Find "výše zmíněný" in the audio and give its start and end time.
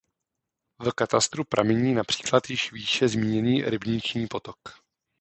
2.71-3.61